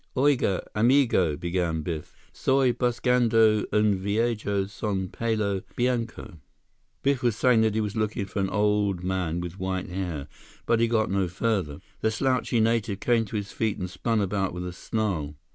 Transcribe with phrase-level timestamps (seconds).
[0.17, 2.15] "Oiga, amigo," began Biff.
[2.33, 6.39] "Soy buscando un viejo son pelo bianco—"
[7.03, 10.27] Biff was saying that he was looking for an old man with white hair,
[10.65, 11.77] but he got no further.
[11.99, 15.35] The slouchy native came to his feet and spun about with a snarl.